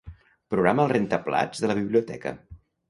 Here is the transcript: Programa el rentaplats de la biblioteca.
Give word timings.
Programa 0.53 0.85
el 0.89 0.91
rentaplats 0.95 1.65
de 1.67 1.73
la 1.73 1.81
biblioteca. 1.85 2.37